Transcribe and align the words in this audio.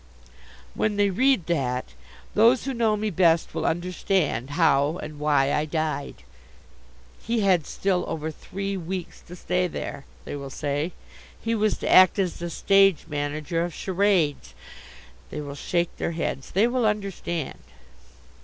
When 0.73 0.95
they 0.97 1.11
read 1.11 1.45
that, 1.45 1.93
those 2.33 2.63
who 2.65 2.73
know 2.73 2.97
me 2.97 3.11
best 3.11 3.53
will 3.53 3.67
understand 3.67 4.49
how 4.57 4.97
and 4.97 5.19
why 5.19 5.53
I 5.53 5.65
died. 5.65 6.23
"He 7.21 7.41
had 7.41 7.67
still 7.67 8.03
over 8.07 8.31
three 8.31 8.75
weeks 8.75 9.21
to 9.21 9.35
stay 9.35 9.67
there," 9.67 10.05
they 10.25 10.35
will 10.35 10.49
say. 10.49 10.93
"He 11.39 11.53
was 11.53 11.77
to 11.77 11.87
act 11.91 12.17
as 12.17 12.39
the 12.39 12.49
stage 12.49 13.05
manager 13.07 13.63
of 13.63 13.75
charades." 13.75 14.55
They 15.29 15.39
will 15.39 15.53
shake 15.53 15.95
their 15.97 16.13
heads. 16.13 16.49
They 16.49 16.65
will 16.65 16.87
understand. 16.87 17.59